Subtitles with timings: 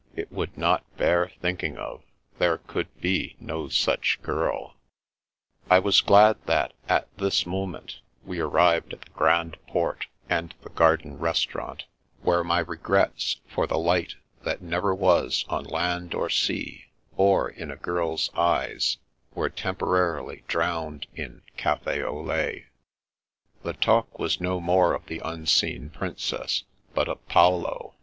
[0.15, 2.01] It would not bear thinking of.
[2.39, 4.75] There could be no such girl.
[5.69, 10.71] I was glad that, at this moment, we arrived at the Grand Port, and the
[10.71, 11.85] garden restaurant,
[12.23, 13.11] where my 264 The
[13.43, 17.69] Princess Passes regrets for the light that never was on land or sea— or in
[17.69, 18.97] a girl's eyes—
[19.37, 22.65] ^were temporarily drowned in cafi au lait
[23.61, 26.63] The talk was no more of the unseen Princess,
[26.95, 27.93] but of Paolo.